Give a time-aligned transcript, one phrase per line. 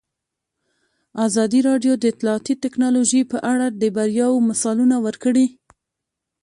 [1.25, 5.47] ازادي راډیو د اطلاعاتی تکنالوژي په اړه د بریاوو مثالونه ورکړي.